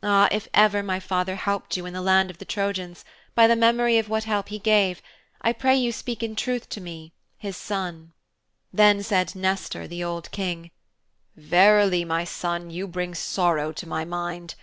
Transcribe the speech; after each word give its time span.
Ah, 0.00 0.28
if 0.30 0.46
ever 0.54 0.80
my 0.80 1.00
father 1.00 1.34
helped 1.34 1.76
you 1.76 1.86
in 1.86 1.92
the 1.92 2.00
land 2.00 2.30
of 2.30 2.38
the 2.38 2.44
Trojans, 2.44 3.04
by 3.34 3.48
the 3.48 3.56
memory 3.56 3.98
of 3.98 4.08
what 4.08 4.22
help 4.22 4.48
he 4.48 4.60
gave, 4.60 5.02
I 5.42 5.52
pray 5.52 5.74
you 5.74 5.90
speak 5.90 6.22
in 6.22 6.36
truth 6.36 6.68
to 6.68 6.80
me, 6.80 7.14
his 7.36 7.56
son.' 7.56 8.12
Then 8.72 9.02
said 9.02 9.34
Nestor, 9.34 9.88
the 9.88 10.04
old 10.04 10.30
King, 10.30 10.70
'Verily, 11.36 12.04
my 12.04 12.22
son, 12.22 12.70
you 12.70 12.86
bring 12.86 13.12
sorrow 13.12 13.72
to 13.72 13.88
my 13.88 14.04
mind. 14.04 14.54